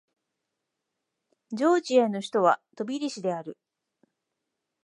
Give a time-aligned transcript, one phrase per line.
[1.51, 3.59] ジョージアの首都はトビリシである